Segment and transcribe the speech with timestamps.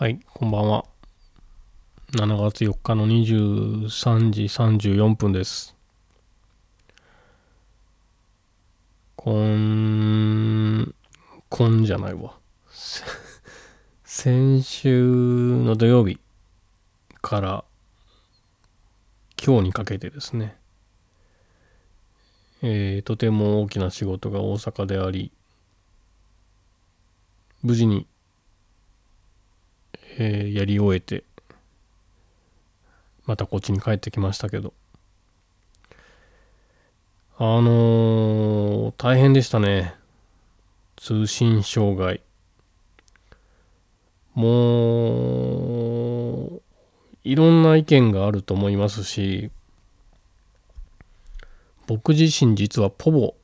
[0.00, 0.84] はい、こんばんは。
[2.12, 5.74] 7月4日の23時34分です。
[9.16, 10.94] こん、
[11.48, 12.38] こんじゃないわ。
[14.04, 15.04] 先週
[15.64, 16.20] の土曜日
[17.20, 17.64] から
[19.44, 20.56] 今日にかけてですね、
[22.62, 25.32] えーとても大きな仕事が大阪であり、
[27.64, 28.06] 無事に
[30.20, 31.22] えーやり終えて、
[33.24, 34.74] またこっちに帰ってきましたけど、
[37.38, 39.94] あのー大変でしたね。
[40.96, 42.20] 通信障害。
[44.34, 46.62] もう、
[47.22, 49.52] いろんな意見があると思いますし、
[51.86, 53.36] 僕自身実はポボ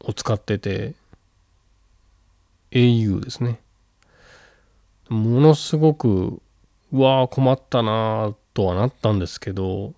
[0.00, 0.94] を使ってて、
[2.70, 3.60] au ですね。
[5.08, 6.40] ものすごく、
[6.92, 9.94] うわあ困ったなあとはなったんですけど、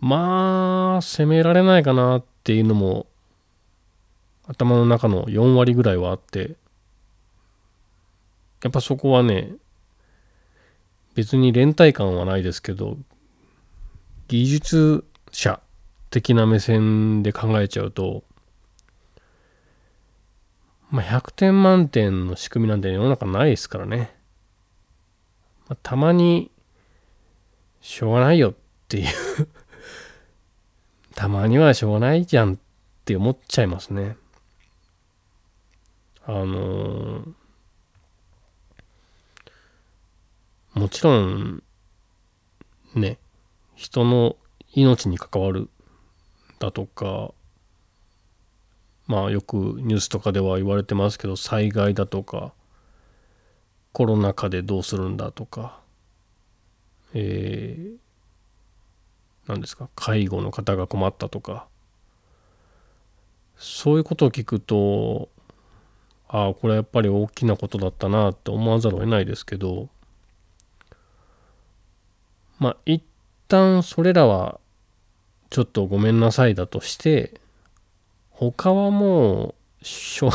[0.00, 3.06] まあ、責められないかなっていうのも、
[4.46, 6.56] 頭の中の4割ぐらいはあって、
[8.62, 9.52] やっぱそこはね、
[11.14, 12.98] 別に連帯感はないですけど、
[14.28, 15.60] 技術者
[16.10, 18.24] 的な目線で考えちゃうと、
[20.94, 24.14] まあ、100点満点の仕組みなんて世の中ないですからね。
[25.66, 26.52] まあ、たまに、
[27.80, 28.54] しょうがないよっ
[28.86, 29.08] ていう
[31.16, 32.58] たまにはしょうがないじゃんっ
[33.04, 34.16] て思っちゃいますね。
[36.26, 37.34] あのー
[40.74, 41.62] もちろん、
[42.94, 43.18] ね、
[43.74, 44.36] 人の
[44.72, 45.70] 命に関わる
[46.60, 47.34] だとか、
[49.06, 52.52] まあよくニュースとかでは言われてますけど災害だとか
[53.92, 55.80] コロナ禍でどうするんだとか
[57.14, 57.96] えー、
[59.46, 61.68] 何ですか介護の方が困ったとか
[63.56, 65.28] そういうことを聞くと
[66.26, 69.88] ああこれはやっぱり大きなことだったなって思わざるを得ないですけど
[72.58, 73.04] まあ一
[73.46, 74.58] 旦それらは
[75.50, 77.40] ちょっとごめんなさいだとして
[78.36, 80.30] 他はもう、しょう、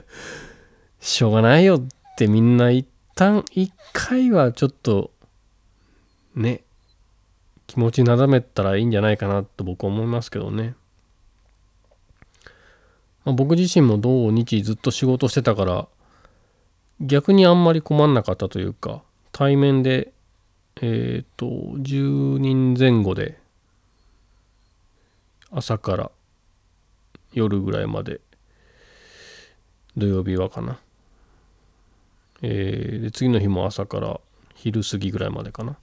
[1.00, 5.10] しょうがないよってみんな一旦、一回はちょっと、
[6.34, 6.64] ね、
[7.66, 10.74] 気持ちなだめたらいいんじゃないかなと僕は思いますけどね。
[13.24, 15.88] まあ、僕自身も土日ずっと仕事してたから、
[17.00, 20.12] 逆にあんまり困んなかったというか、対面で、
[20.82, 23.38] えっ、と、10人前後で、
[25.50, 26.10] 朝から
[27.36, 28.20] 夜ぐらいまで。
[29.96, 30.78] 土曜日はかな。
[32.42, 34.20] えーで次の日も朝から
[34.54, 35.76] 昼過ぎぐらいまでかな。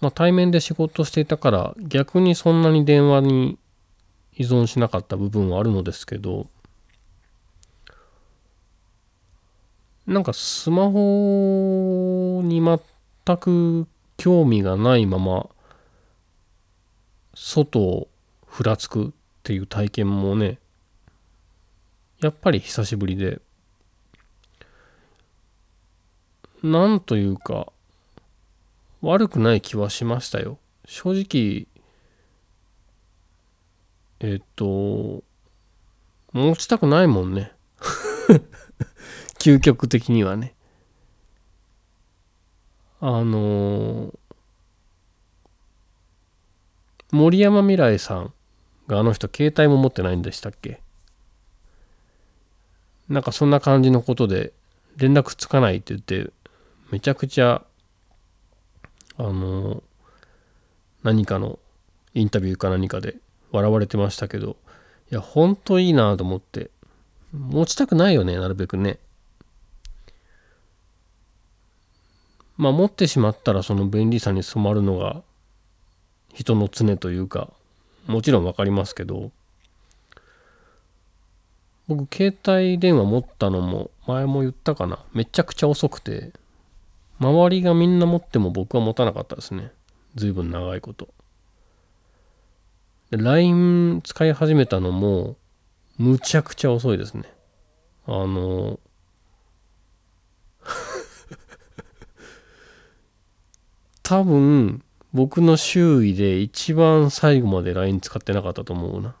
[0.00, 3.58] まあ対面で仕事していたから逆にそんなに電話に
[4.36, 6.48] 依存しなかった部分はあるのですけど
[10.06, 15.48] なんかスマホに全く興味がないまま
[17.34, 18.08] 外を
[18.54, 19.10] ふらつくっ
[19.42, 20.60] ていう体験もね
[22.20, 23.40] やっぱり久しぶりで。
[26.62, 27.72] なんというか
[29.02, 30.58] 悪くない気はしましたよ。
[30.86, 31.66] 正直
[34.20, 35.24] えっと
[36.32, 37.50] 持ちたくないもんね。
[39.40, 40.54] 究極的にはね。
[43.00, 44.14] あの
[47.10, 48.33] 森山未来さん
[48.86, 50.80] があの人携帯も持ってないんでしたっけ？
[53.08, 54.52] なんかそんな感じのことで
[54.96, 56.30] 連絡つかないって言って
[56.90, 57.62] めちゃくちゃ
[59.16, 59.82] あの
[61.02, 61.58] 何かの
[62.14, 63.16] インタビューか何かで
[63.52, 64.56] 笑われてましたけど
[65.10, 66.70] いやほんといいなと思って
[67.32, 68.98] 持ちたくないよねなるべくね。
[72.56, 75.22] まあ持ってしまったらその便利さに染まるのが
[76.32, 77.50] 人の常というか
[78.06, 79.30] もちろんわかりますけど
[81.86, 84.98] 僕携帯電話持ったのも前も言ったかな。
[85.12, 86.32] めちゃくちゃ遅くて
[87.18, 89.70] 周りがみんな持っても僕は持たなかったですね。
[90.14, 91.08] 随分長いこと。
[93.10, 95.36] で LINE 使い始めたのも
[95.98, 97.24] むちゃくちゃ遅いですね。
[98.06, 98.78] あの
[104.02, 104.82] 多分
[105.14, 109.14] 僕の周囲で一番最後まで LINE 使ってなかったと思うな。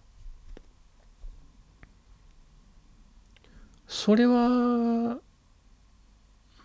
[3.86, 5.18] それは、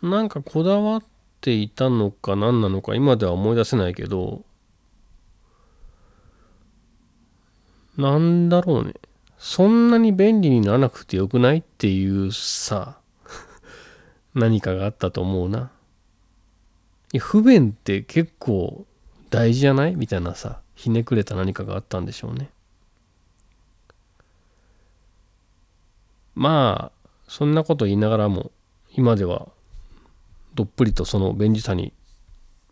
[0.01, 1.03] なんかこだわっ
[1.41, 4.43] ていたのか何なのか今では思い出せないけど、
[7.97, 8.95] なんだろうね。
[9.37, 12.97] そんなに便利にならなくてよくないっていうさ、
[14.33, 15.69] 何かがあったと思うな。
[17.19, 18.87] 不便って結構
[19.29, 19.95] 大事じゃない？
[19.95, 22.49] みたいなさ、ひねくれた何かがあったんでしょうね。
[26.35, 28.51] まあ、そんなこと言いながらも、
[28.95, 29.49] 今では
[30.55, 31.93] どっぷりとその便利さに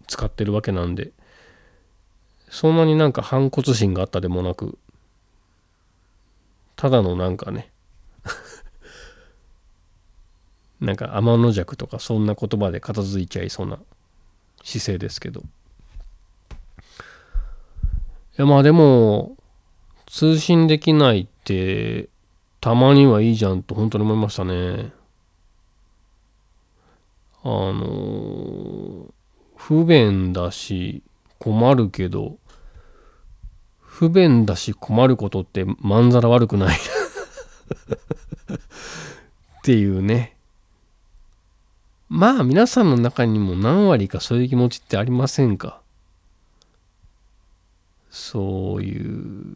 [0.08, 1.12] 使ってるわけなんで、
[2.50, 4.78] そんなになんか反骨心があったでもなく、
[6.76, 7.72] ただのなんかね
[10.80, 13.80] なんか天の弱とかそんな言葉で片付いちゃいそうな
[14.64, 15.44] 姿勢ですけど。
[18.38, 19.36] やまあでも、
[20.06, 22.10] 通信できないって
[22.62, 24.92] たまにはいいじゃんと本当に思いましたね。
[27.44, 29.14] あの、
[29.56, 31.04] 不便だし
[31.40, 32.38] 困るけど、
[33.80, 36.80] 不便だし困ることってまんざら悪くない っ
[39.64, 40.38] ていうね。
[42.08, 45.82] まあ皆さんの中にも何割かそういう気持ちってありませんか？
[48.10, 49.56] そういう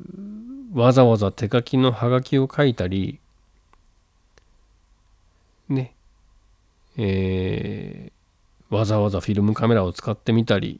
[0.73, 3.19] わざわざ手書きのハガキを書いたり
[5.69, 5.93] ね
[6.97, 10.79] えー、わざわざフィルムカメラを使ってみたり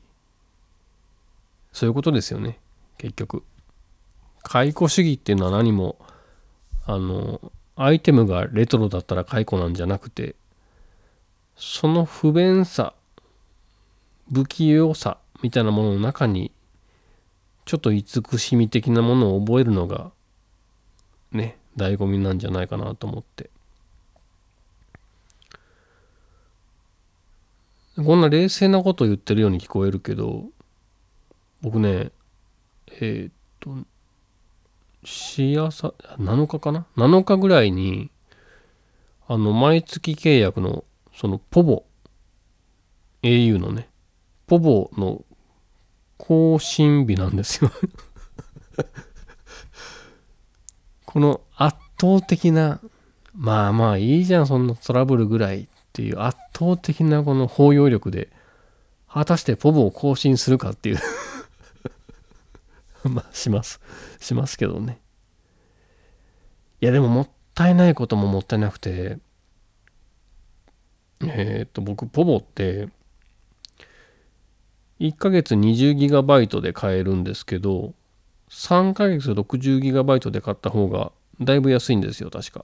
[1.71, 2.59] そういうことですよね
[2.97, 3.43] 結局。
[4.43, 5.97] 解雇主義っていうのは何も
[6.85, 7.39] あの
[7.75, 10.35] アイテムがレトロだったら解雇なんじゃなくて
[11.55, 12.93] その不便さ
[14.33, 16.51] 不器用さみたいなものの中に
[17.71, 20.11] ちょっと慈しみ的なものを覚えるのが
[21.31, 23.49] ね醍醐味なんじゃないかなと思って
[27.95, 30.43] こんな冷静なことを言ってるように聞こえるけど
[31.61, 32.11] 僕ね
[32.99, 33.73] えー、っと
[35.05, 38.11] しあさ、7日かな ?7 日ぐらいに、
[39.29, 40.83] あの、毎月契約の、
[41.15, 41.85] その、ポボ、
[43.23, 43.87] au のね、
[44.45, 45.23] ポボの
[46.21, 47.71] 更新日なんですよ
[51.05, 52.79] この圧倒的な、
[53.33, 58.29] まあまあいいじゃん、そんなトラブルぐらいっていう圧倒的なこの包容力で、
[59.07, 60.99] 果たしてポボを更新するかっていう
[63.09, 63.81] まあ、します。
[64.19, 65.01] しますけどね。
[66.81, 69.17] いや、でももったいないことももったいなくて、
[71.21, 72.89] え、っと、僕、ポボって、
[75.01, 77.95] 1ヶ月 20GB で買えるんですけど、
[78.51, 81.11] 3ヶ月 60GB で買った方が
[81.41, 82.63] だいぶ安いんですよ、確か。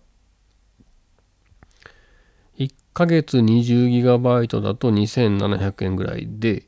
[2.60, 6.68] 1ヶ月 20GB だと2700円ぐらいで、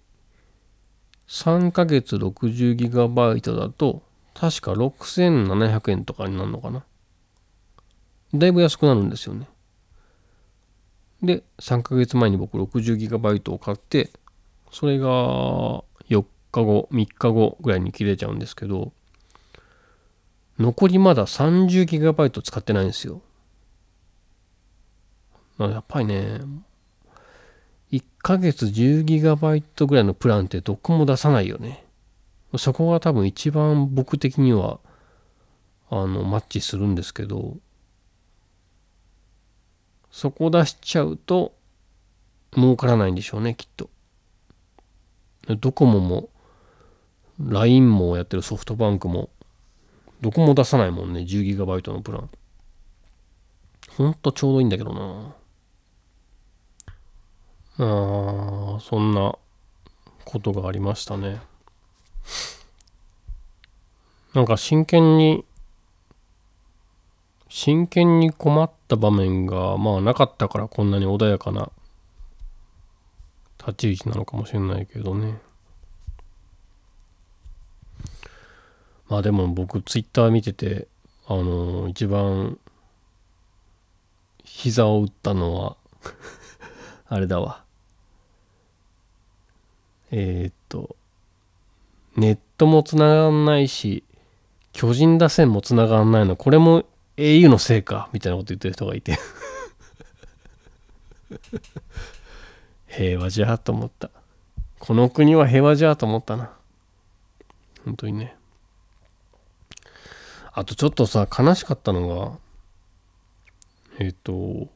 [1.27, 4.01] 3ヶ月 60GB だと
[4.33, 6.83] 確か6700円とかになるのかな。
[8.33, 9.47] だいぶ安くなるんですよね。
[11.21, 14.09] で、3ヶ月前に僕 60GB を買って、
[14.71, 15.07] それが
[16.09, 18.93] 4日後、3日後ぐらいに切れちゃうんですけど、
[20.57, 23.21] 残りまだ 30GB 使ってないんですよ。
[25.57, 26.39] やっぱりね、
[27.91, 31.85] 1ヶ月 10GB ぐらいのプランってどこも出さないよね。
[32.57, 34.79] そこが多分一番僕的には
[35.89, 37.57] あのマッチするんですけど
[40.11, 41.53] そこ出しちゃうと
[42.55, 43.89] 儲からないんでしょうねきっと。
[45.55, 46.29] ドコモも
[47.39, 49.29] LINE もやってるソフトバンクも
[50.21, 52.29] どこも出さないもんね 10GB のプラン。
[53.97, 55.33] ほんとちょうどいいんだけどな。
[57.81, 59.35] ああ、そんな
[60.25, 61.41] ことがありましたね。
[64.33, 65.45] なんか真剣に、
[67.47, 71.71] 真剣に困った場面がまあなかったからこんなに穏やかな
[73.69, 75.39] 立ち位置なのかもしれないけどね。
[79.07, 80.87] まあでも僕ツイッター見てて、
[81.27, 82.59] あのー、一番
[84.43, 85.77] 膝を打ったのは
[87.07, 87.63] あれだわ。
[90.11, 90.95] えー、っと、
[92.15, 94.03] ネットも繋がんないし、
[94.73, 96.85] 巨人打線も繋がんないの、これも
[97.17, 99.17] au のせいか、みたいなこと言ってる人がいて
[102.89, 104.09] 平和じゃと思った。
[104.79, 106.51] この国は平和じゃと思ったな。
[107.85, 108.35] 本当にね。
[110.51, 112.37] あとちょっとさ、悲しかったのが、
[113.99, 114.67] えっ、と、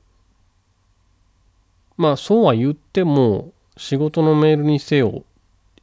[1.98, 5.24] まあそうは言っても仕事のメールにせよ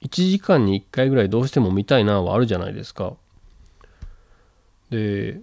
[0.02, 3.14] 1時間に1回ぐらいどうしても見たいなはあるじゃないですか。
[4.90, 5.40] で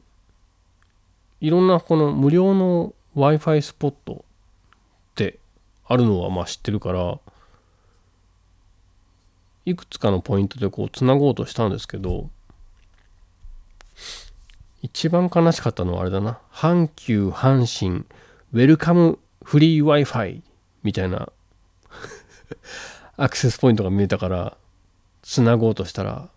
[1.40, 4.26] いろんなこの無料の Wi-Fi スポット
[5.88, 7.20] あるのはまあ知ってるから
[9.66, 12.30] いくつかのポイントでこうつなごうとしたんですけど
[14.82, 16.40] 一番悲しかったのはあれだな。
[16.52, 18.06] 阪急阪神
[18.54, 20.42] ウェルカムフリー Wi-Fi
[20.84, 21.30] みたいな
[23.18, 24.56] アクセスポイントが見えたから
[25.22, 26.30] つなごうとしたら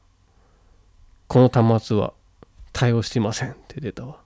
[1.29, 2.13] この端末は
[2.73, 4.19] 対応していませんって出たわ。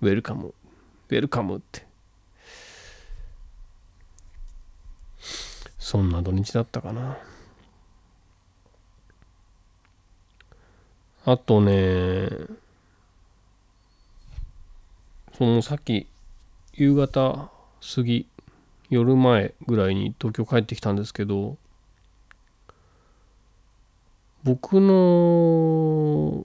[0.00, 0.54] ウェルカム
[1.08, 1.87] ウェルカムって。
[5.88, 7.16] そんな土日だったかな。
[11.24, 12.28] あとね
[15.32, 16.06] そのさっき
[16.74, 17.50] 夕方
[17.94, 18.26] 過ぎ
[18.90, 21.56] 夜前ぐらいに東京帰ってきたんですけど
[24.44, 26.44] 僕の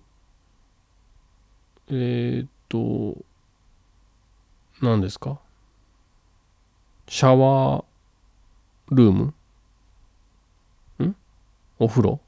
[1.90, 3.18] えー、っと
[4.82, 5.38] 何ですか？
[7.10, 7.83] シャワー
[8.92, 9.34] ルーム？
[11.06, 11.16] ん？
[11.80, 12.20] お風呂？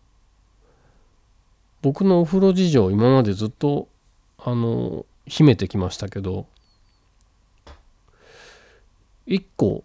[1.82, 3.88] 僕のお風呂事情今までずっと
[4.40, 6.48] あの秘めてきましたけど
[9.28, 9.84] 一個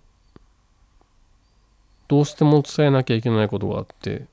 [2.09, 4.27] どうしても伝えなきゃいけないことがあって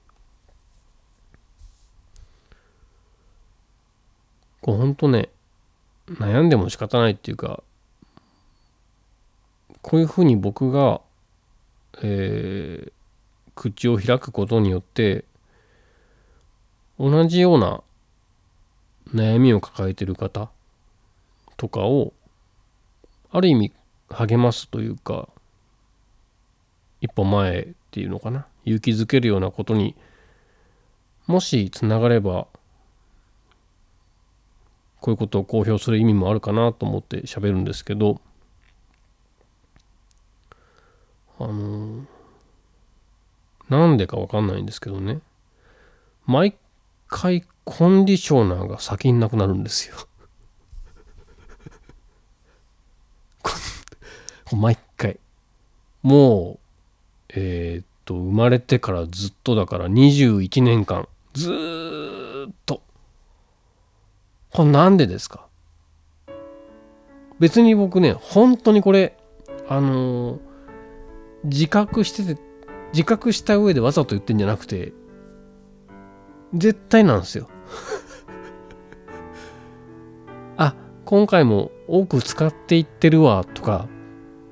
[4.62, 5.30] こうほんとね
[6.08, 7.64] 悩んでも仕方ないっていうか
[9.82, 11.02] こういうふうに僕が
[12.02, 12.92] えー、
[13.56, 15.26] 口を開くことによって
[17.00, 17.82] 同じような
[19.14, 20.50] 悩みを抱えている方
[21.56, 22.14] とかを
[23.32, 23.74] ある意味
[24.10, 25.28] 励ますというか
[27.02, 28.48] 一歩前っていうのかな。
[28.66, 29.96] 勇気づけるようなことに
[31.26, 32.48] もしつながれば
[35.00, 38.20] こういうことを公表する意味もあるかなと思って喋るんですけど
[41.40, 42.06] あの
[43.70, 45.20] なんでかわかんないんですけどね。
[46.26, 46.56] 毎
[47.08, 49.96] 回コンディショナーが先になくなるんですよ。
[54.58, 55.20] 毎回。
[56.02, 56.60] もう
[57.30, 61.52] えー、っと生まれてからずっとだから21年間ず
[62.50, 62.82] っと。
[64.52, 65.46] これなんでですか？
[67.40, 69.16] 別に僕ね本当にこれ
[69.68, 70.47] あのー
[71.48, 72.42] 自覚してて
[72.94, 74.94] 自覚した上でわざと言ってんじゃなくて
[76.54, 77.48] 絶対なんですよ。
[80.58, 80.76] あ
[81.06, 83.88] 今回も多く使っていってるわとか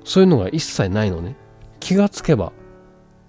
[0.04, 1.36] そういうのが一切ないのね。
[1.80, 2.52] 気がつけば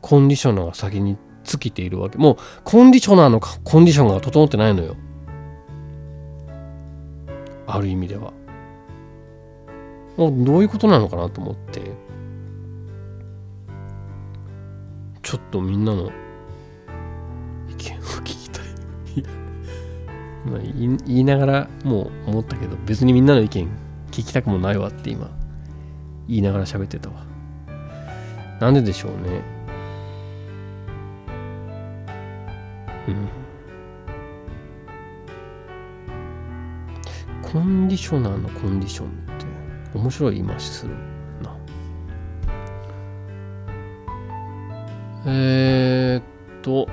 [0.01, 2.17] コンディショナーが先に尽きているわけ。
[2.17, 4.95] もうコンディショナーのコンディションが整ってないのよ。
[7.65, 8.33] ある意味では。
[10.17, 11.81] もうどういうことなのかなと思って。
[15.27, 16.09] ちょっとみんなの
[17.67, 18.63] 意見を聞きたい。
[20.49, 23.67] まあ言いながらもう思ったけど別にみんなの意見
[24.09, 25.29] 聞きたくもないわって今
[26.29, 27.25] 言いながら喋ってたわ。
[28.61, 29.41] なんででしょうね。
[33.09, 33.27] うん。
[37.51, 39.45] コンディショナーのコンディションって
[39.93, 41.16] 面白い言い回しする。
[45.29, 46.87] えー、っと、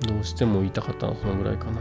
[0.00, 1.80] どうしても言いたかったのはそのぐらいかな。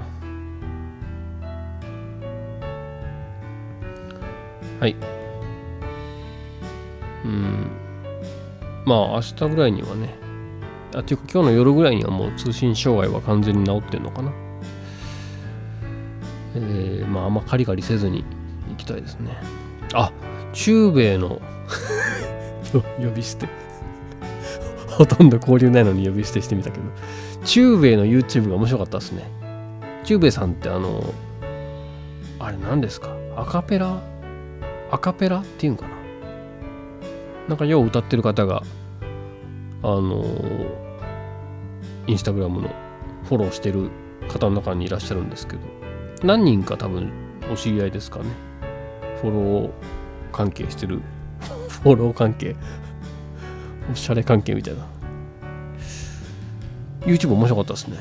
[4.79, 4.95] はい。
[7.25, 7.67] うん。
[8.85, 10.13] まあ、明日ぐらいにはね、
[10.93, 14.31] あ、っていうか今日の夜ぐらいにはもう通信障害は完全に治ってんのかな。
[16.53, 18.23] えー、まあ、あんまカリカリせずに
[18.69, 19.35] 行きたいですね。
[19.93, 20.11] あ、
[20.53, 21.41] 中米の
[23.01, 23.47] 呼び捨て
[25.01, 26.84] ほとんど交流ないのに呼び捨てしてみたけど、
[27.43, 29.24] 中米の YouTube が面白かったですね。
[30.03, 31.03] 中米さんってあの、
[32.38, 33.15] あれ何ですか？
[33.36, 34.00] アカペラ？
[34.91, 35.39] アカペラ？
[35.39, 35.96] っていうんかな？
[37.48, 38.62] なんかよう歌ってる方が、
[39.81, 40.24] あの、
[42.05, 42.70] インスタグラムの
[43.24, 43.89] フォローしてる
[44.29, 45.62] 方の中にいらっしゃるんですけど、
[46.22, 47.12] 何人か多分
[47.51, 48.25] お知り合いですかね。
[49.20, 49.72] フォロー
[50.31, 51.01] 関係してる。
[51.70, 52.55] フォロー関係。
[53.89, 54.85] おしゃれ関係みたいな。
[57.01, 57.97] YouTube 面白かったですね。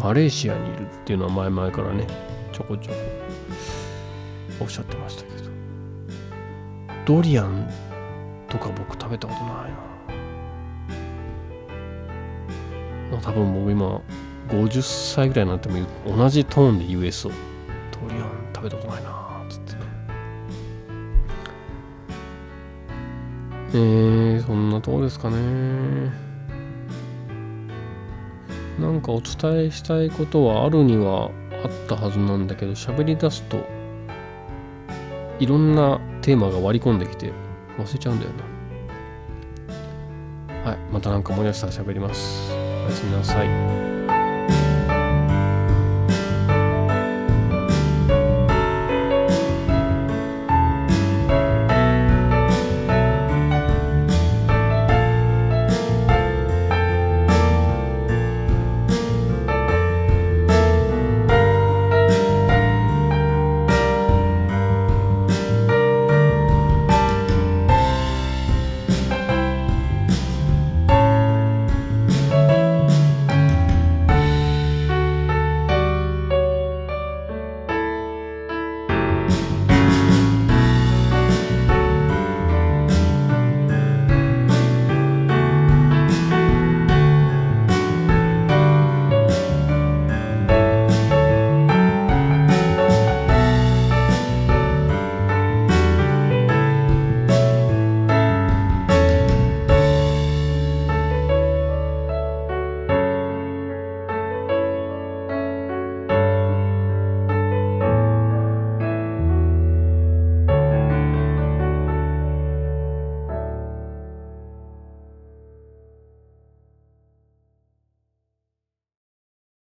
[0.00, 2.06] マレーシアにいるっていうのは前々からね、
[2.52, 2.98] ちょこちょこ
[4.60, 5.50] おっしゃってましたけど。
[7.04, 7.68] ドリアン
[8.48, 9.72] とか僕食べたことない
[13.10, 14.00] な多分僕今
[14.48, 14.82] 50
[15.14, 17.36] 歳ぐらいになっても同じトーンで US をド
[18.14, 19.27] リアン食べたことないな
[23.70, 25.36] えー、そんなとこですかね。
[28.78, 31.30] なんかお伝えしたいことはあるには
[31.64, 33.66] あったはずなんだけど喋り出すと
[35.40, 37.32] いろんなテーマが割り込んできて
[37.76, 38.44] 忘れちゃうんだよな。
[40.70, 42.52] はいまたなんか思い出したら喋ります。
[42.52, 43.87] おやすみなさい。